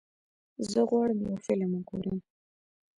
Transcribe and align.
زه 0.69 0.79
غواړم 0.89 1.19
یو 1.27 1.35
فلم 1.45 1.69
وګورم. 1.75 2.17